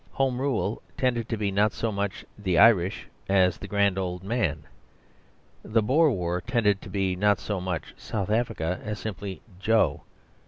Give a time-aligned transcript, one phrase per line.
[0.13, 4.63] Home Rule tended to be not so much the Irish as the Grand Old Man.
[5.61, 10.01] The Boer War tended not to be so much South Africa as simply "Joe."